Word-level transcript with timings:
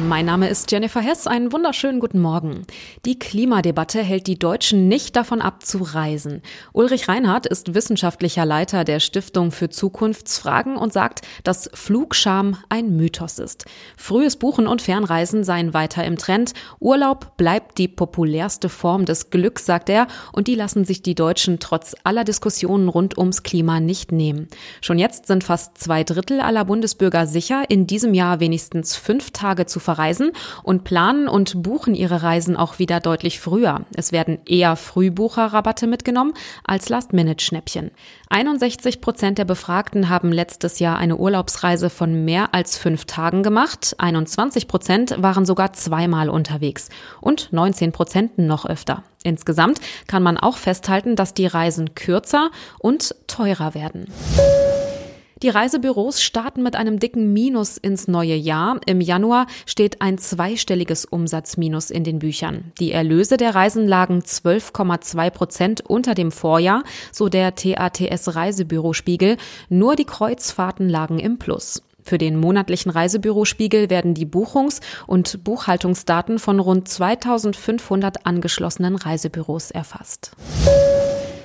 Mein 0.00 0.26
Name 0.26 0.48
ist 0.48 0.70
Jennifer 0.70 1.00
Hess. 1.00 1.26
Einen 1.26 1.52
wunderschönen 1.52 1.98
guten 1.98 2.20
Morgen. 2.20 2.62
Die 3.04 3.18
Klimadebatte 3.18 4.00
hält 4.00 4.28
die 4.28 4.38
Deutschen 4.38 4.86
nicht 4.86 5.16
davon 5.16 5.42
ab, 5.42 5.66
zu 5.66 5.78
reisen. 5.78 6.40
Ulrich 6.72 7.08
Reinhardt 7.08 7.46
ist 7.46 7.74
wissenschaftlicher 7.74 8.44
Leiter 8.44 8.84
der 8.84 9.00
Stiftung 9.00 9.50
für 9.50 9.70
Zukunftsfragen 9.70 10.76
und 10.76 10.92
sagt, 10.92 11.22
dass 11.42 11.68
Flugscham 11.74 12.58
ein 12.68 12.96
Mythos 12.96 13.40
ist. 13.40 13.64
Frühes 13.96 14.36
Buchen 14.36 14.68
und 14.68 14.82
Fernreisen 14.82 15.42
seien 15.42 15.74
weiter 15.74 16.04
im 16.04 16.16
Trend. 16.16 16.52
Urlaub 16.78 17.36
bleibt 17.36 17.76
die 17.78 17.88
populärste 17.88 18.68
Form 18.68 19.04
des 19.04 19.30
Glücks, 19.30 19.66
sagt 19.66 19.88
er, 19.88 20.06
und 20.32 20.46
die 20.46 20.54
lassen 20.54 20.84
sich 20.84 21.02
die 21.02 21.16
Deutschen 21.16 21.58
trotz 21.58 21.96
aller 22.04 22.22
Diskussionen 22.22 22.88
rund 22.88 23.18
ums 23.18 23.42
Klima 23.42 23.80
nicht 23.80 24.12
nehmen. 24.12 24.46
Schon 24.80 25.00
jetzt 25.00 25.26
sind 25.26 25.42
fast 25.42 25.76
zwei 25.76 26.04
Drittel 26.04 26.40
aller 26.40 26.64
Bundesbürger 26.64 27.26
sicher, 27.26 27.64
in 27.68 27.88
diesem 27.88 28.14
Jahr 28.14 28.38
wenigstens 28.38 28.94
fünf 28.94 29.32
Tage 29.32 29.66
zu 29.66 29.87
verreisen 29.88 30.32
und 30.62 30.84
planen 30.84 31.28
und 31.28 31.62
buchen 31.62 31.94
ihre 31.94 32.22
Reisen 32.22 32.58
auch 32.58 32.78
wieder 32.78 33.00
deutlich 33.00 33.40
früher. 33.40 33.86
Es 33.94 34.12
werden 34.12 34.38
eher 34.44 34.76
Frühbucherrabatte 34.76 35.86
mitgenommen 35.86 36.34
als 36.62 36.90
Last-Minute-Schnäppchen. 36.90 37.90
61 38.28 39.00
Prozent 39.00 39.38
der 39.38 39.46
Befragten 39.46 40.10
haben 40.10 40.30
letztes 40.30 40.78
Jahr 40.78 40.98
eine 40.98 41.16
Urlaubsreise 41.16 41.88
von 41.88 42.26
mehr 42.26 42.52
als 42.52 42.76
fünf 42.76 43.06
Tagen 43.06 43.42
gemacht. 43.42 43.96
21 43.96 44.68
Prozent 44.68 45.22
waren 45.22 45.46
sogar 45.46 45.72
zweimal 45.72 46.28
unterwegs 46.28 46.90
und 47.22 47.50
19 47.50 47.92
Prozent 47.92 48.36
noch 48.36 48.66
öfter. 48.66 49.04
Insgesamt 49.22 49.80
kann 50.06 50.22
man 50.22 50.36
auch 50.36 50.58
festhalten, 50.58 51.16
dass 51.16 51.32
die 51.32 51.46
Reisen 51.46 51.94
kürzer 51.94 52.50
und 52.78 53.14
teurer 53.26 53.72
werden. 53.72 54.12
Die 55.42 55.50
Reisebüros 55.50 56.20
starten 56.20 56.64
mit 56.64 56.74
einem 56.74 56.98
dicken 56.98 57.32
Minus 57.32 57.76
ins 57.76 58.08
neue 58.08 58.34
Jahr. 58.34 58.80
Im 58.86 59.00
Januar 59.00 59.46
steht 59.66 60.02
ein 60.02 60.18
zweistelliges 60.18 61.04
Umsatzminus 61.04 61.90
in 61.90 62.02
den 62.02 62.18
Büchern. 62.18 62.72
Die 62.80 62.90
Erlöse 62.90 63.36
der 63.36 63.54
Reisen 63.54 63.86
lagen 63.86 64.20
12,2 64.20 65.30
Prozent 65.30 65.80
unter 65.86 66.14
dem 66.14 66.32
Vorjahr, 66.32 66.82
so 67.12 67.28
der 67.28 67.54
TATS 67.54 68.34
Reisebürospiegel. 68.34 69.36
Nur 69.68 69.94
die 69.94 70.06
Kreuzfahrten 70.06 70.88
lagen 70.88 71.20
im 71.20 71.38
Plus. 71.38 71.82
Für 72.02 72.18
den 72.18 72.36
monatlichen 72.36 72.90
Reisebürospiegel 72.90 73.90
werden 73.90 74.14
die 74.14 74.26
Buchungs- 74.26 74.80
und 75.06 75.44
Buchhaltungsdaten 75.44 76.40
von 76.40 76.58
rund 76.58 76.88
2500 76.88 78.26
angeschlossenen 78.26 78.96
Reisebüros 78.96 79.70
erfasst. 79.70 80.32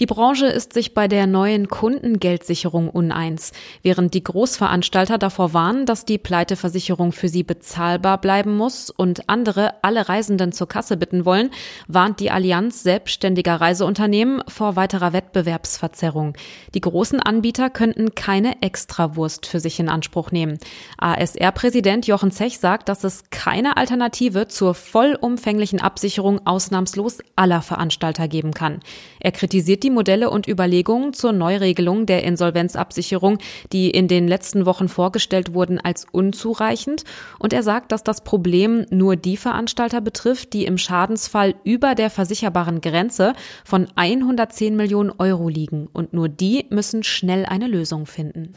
Die 0.00 0.06
Branche 0.06 0.46
ist 0.46 0.72
sich 0.72 0.92
bei 0.92 1.06
der 1.06 1.28
neuen 1.28 1.68
Kundengeldsicherung 1.68 2.88
uneins. 2.88 3.52
Während 3.82 4.12
die 4.14 4.24
Großveranstalter 4.24 5.18
davor 5.18 5.52
warnen, 5.52 5.86
dass 5.86 6.04
die 6.04 6.18
Pleiteversicherung 6.18 7.12
für 7.12 7.28
sie 7.28 7.44
bezahlbar 7.44 8.20
bleiben 8.20 8.56
muss 8.56 8.90
und 8.90 9.28
andere 9.28 9.74
alle 9.82 10.08
Reisenden 10.08 10.50
zur 10.50 10.68
Kasse 10.68 10.96
bitten 10.96 11.24
wollen, 11.24 11.50
warnt 11.86 12.18
die 12.18 12.32
Allianz 12.32 12.82
selbstständiger 12.82 13.60
Reiseunternehmen 13.60 14.42
vor 14.48 14.74
weiterer 14.74 15.12
Wettbewerbsverzerrung. 15.12 16.34
Die 16.74 16.80
großen 16.80 17.20
Anbieter 17.20 17.70
könnten 17.70 18.16
keine 18.16 18.62
Extrawurst 18.62 19.46
für 19.46 19.60
sich 19.60 19.78
in 19.78 19.88
Anspruch 19.88 20.32
nehmen. 20.32 20.58
ASR-Präsident 20.98 22.08
Jochen 22.08 22.32
Zech 22.32 22.58
sagt, 22.58 22.88
dass 22.88 23.04
es 23.04 23.30
keine 23.30 23.76
Alternative 23.76 24.48
zur 24.48 24.74
vollumfänglichen 24.74 25.80
Absicherung 25.80 26.44
ausnahmslos 26.46 27.18
aller 27.36 27.62
Veranstalter 27.62 28.26
geben 28.26 28.52
kann. 28.52 28.80
Er 29.20 29.30
kritisiert 29.30 29.83
die 29.84 29.90
Modelle 29.90 30.30
und 30.30 30.48
Überlegungen 30.48 31.12
zur 31.12 31.32
Neuregelung 31.32 32.06
der 32.06 32.24
Insolvenzabsicherung, 32.24 33.38
die 33.72 33.90
in 33.90 34.08
den 34.08 34.26
letzten 34.26 34.66
Wochen 34.66 34.88
vorgestellt 34.88 35.54
wurden, 35.54 35.78
als 35.78 36.06
unzureichend. 36.10 37.04
Und 37.38 37.52
er 37.52 37.62
sagt, 37.62 37.92
dass 37.92 38.02
das 38.02 38.24
Problem 38.24 38.86
nur 38.90 39.16
die 39.16 39.36
Veranstalter 39.36 40.00
betrifft, 40.00 40.52
die 40.54 40.64
im 40.64 40.78
Schadensfall 40.78 41.54
über 41.62 41.94
der 41.94 42.10
versicherbaren 42.10 42.80
Grenze 42.80 43.34
von 43.64 43.86
110 43.94 44.74
Millionen 44.74 45.12
Euro 45.18 45.48
liegen. 45.48 45.88
Und 45.92 46.12
nur 46.12 46.28
die 46.28 46.66
müssen 46.70 47.02
schnell 47.02 47.44
eine 47.46 47.68
Lösung 47.68 48.06
finden. 48.06 48.54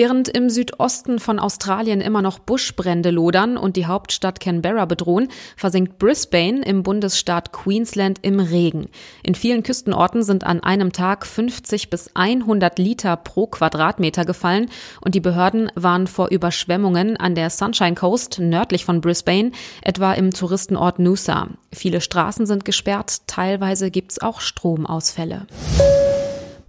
Während 0.00 0.30
im 0.30 0.48
Südosten 0.48 1.18
von 1.18 1.38
Australien 1.38 2.00
immer 2.00 2.22
noch 2.22 2.38
Buschbrände 2.38 3.10
lodern 3.10 3.58
und 3.58 3.76
die 3.76 3.84
Hauptstadt 3.84 4.40
Canberra 4.40 4.86
bedrohen, 4.86 5.28
versinkt 5.58 5.98
Brisbane 5.98 6.62
im 6.62 6.82
Bundesstaat 6.82 7.52
Queensland 7.52 8.18
im 8.22 8.40
Regen. 8.40 8.88
In 9.22 9.34
vielen 9.34 9.62
Küstenorten 9.62 10.22
sind 10.22 10.44
an 10.44 10.62
einem 10.62 10.94
Tag 10.94 11.26
50 11.26 11.90
bis 11.90 12.16
100 12.16 12.78
Liter 12.78 13.14
pro 13.18 13.46
Quadratmeter 13.46 14.24
gefallen 14.24 14.70
und 15.02 15.14
die 15.14 15.20
Behörden 15.20 15.70
waren 15.74 16.06
vor 16.06 16.30
Überschwemmungen 16.30 17.18
an 17.18 17.34
der 17.34 17.50
Sunshine 17.50 17.94
Coast 17.94 18.38
nördlich 18.38 18.86
von 18.86 19.02
Brisbane, 19.02 19.52
etwa 19.82 20.14
im 20.14 20.30
Touristenort 20.30 20.98
Noosa. 20.98 21.48
Viele 21.74 22.00
Straßen 22.00 22.46
sind 22.46 22.64
gesperrt, 22.64 23.26
teilweise 23.26 23.90
gibt's 23.90 24.18
auch 24.18 24.40
Stromausfälle. 24.40 25.46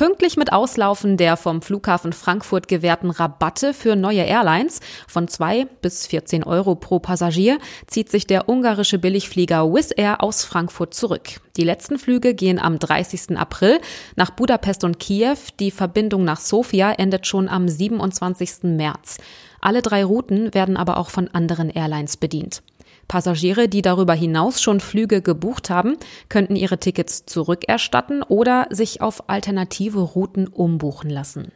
Pünktlich 0.00 0.38
mit 0.38 0.50
Auslaufen 0.50 1.18
der 1.18 1.36
vom 1.36 1.60
Flughafen 1.60 2.14
Frankfurt 2.14 2.68
gewährten 2.68 3.10
Rabatte 3.10 3.74
für 3.74 3.96
neue 3.96 4.22
Airlines 4.22 4.80
von 5.06 5.28
2 5.28 5.66
bis 5.82 6.06
14 6.06 6.42
Euro 6.42 6.74
pro 6.74 7.00
Passagier 7.00 7.58
zieht 7.86 8.10
sich 8.10 8.26
der 8.26 8.48
ungarische 8.48 8.98
Billigflieger 8.98 9.70
Wizz 9.70 9.92
Air 9.94 10.22
aus 10.22 10.42
Frankfurt 10.42 10.94
zurück. 10.94 11.42
Die 11.58 11.64
letzten 11.64 11.98
Flüge 11.98 12.32
gehen 12.32 12.58
am 12.58 12.78
30. 12.78 13.36
April 13.36 13.78
nach 14.16 14.30
Budapest 14.30 14.84
und 14.84 14.98
Kiew. 14.98 15.36
Die 15.58 15.70
Verbindung 15.70 16.24
nach 16.24 16.40
Sofia 16.40 16.92
endet 16.92 17.26
schon 17.26 17.50
am 17.50 17.68
27. 17.68 18.62
März. 18.62 19.18
Alle 19.60 19.82
drei 19.82 20.02
Routen 20.02 20.54
werden 20.54 20.78
aber 20.78 20.96
auch 20.96 21.10
von 21.10 21.28
anderen 21.28 21.68
Airlines 21.68 22.16
bedient. 22.16 22.62
Passagiere, 23.10 23.68
die 23.68 23.82
darüber 23.82 24.14
hinaus 24.14 24.62
schon 24.62 24.78
Flüge 24.78 25.20
gebucht 25.20 25.68
haben, 25.68 25.96
könnten 26.28 26.54
ihre 26.54 26.78
Tickets 26.78 27.26
zurückerstatten 27.26 28.22
oder 28.22 28.68
sich 28.70 29.00
auf 29.00 29.28
alternative 29.28 29.98
Routen 29.98 30.46
umbuchen 30.46 31.10
lassen. 31.10 31.50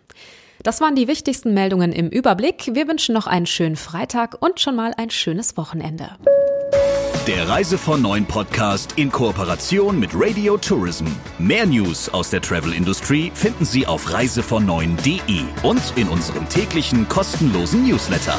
Das 0.64 0.80
waren 0.80 0.96
die 0.96 1.06
wichtigsten 1.06 1.54
Meldungen 1.54 1.92
im 1.92 2.08
Überblick. 2.08 2.70
Wir 2.72 2.88
wünschen 2.88 3.14
noch 3.14 3.28
einen 3.28 3.46
schönen 3.46 3.76
Freitag 3.76 4.42
und 4.42 4.58
schon 4.58 4.74
mal 4.74 4.94
ein 4.96 5.10
schönes 5.10 5.56
Wochenende. 5.56 6.08
Der 7.28 7.48
Reise 7.48 7.78
von 7.78 8.02
Neuen 8.02 8.26
Podcast 8.26 8.94
in 8.96 9.12
Kooperation 9.12 10.00
mit 10.00 10.10
Radio 10.12 10.56
Tourism. 10.56 11.06
Mehr 11.38 11.66
News 11.66 12.08
aus 12.08 12.30
der 12.30 12.42
Travel 12.42 12.72
Industry 12.72 13.30
finden 13.32 13.64
Sie 13.64 13.86
auf 13.86 14.12
reisevon 14.12 14.68
und 14.68 15.92
in 15.96 16.08
unserem 16.08 16.48
täglichen 16.48 17.08
kostenlosen 17.08 17.86
Newsletter. 17.86 18.36